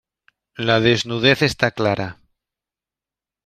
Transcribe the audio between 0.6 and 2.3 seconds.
La desnudez está clara.